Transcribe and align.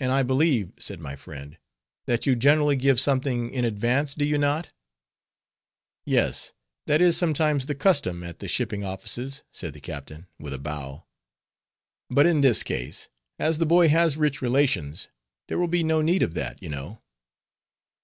"And 0.00 0.10
I 0.10 0.24
believe," 0.24 0.72
said 0.76 0.98
my 0.98 1.14
friend, 1.14 1.56
"that 2.06 2.26
you 2.26 2.34
generally 2.34 2.74
give 2.74 3.00
something 3.00 3.48
in 3.50 3.64
advance, 3.64 4.12
do 4.12 4.24
you 4.24 4.38
not?" 4.38 4.72
"Yes, 6.04 6.52
that 6.88 7.00
is 7.00 7.16
sometimes 7.16 7.66
the 7.66 7.76
custom 7.76 8.24
at 8.24 8.40
the 8.40 8.48
shipping 8.48 8.84
offices," 8.84 9.44
said 9.52 9.72
the 9.72 9.80
captain, 9.80 10.26
with 10.40 10.52
a 10.52 10.58
bow, 10.58 11.06
"but 12.10 12.26
in 12.26 12.40
this 12.40 12.64
case, 12.64 13.08
as 13.38 13.58
the 13.58 13.66
boy 13.66 13.88
has 13.88 14.16
rich 14.16 14.42
relations, 14.42 15.06
there 15.46 15.58
will 15.60 15.68
be 15.68 15.84
no 15.84 16.02
need 16.02 16.24
of 16.24 16.34
that, 16.34 16.60
you 16.60 16.68
know." 16.68 17.00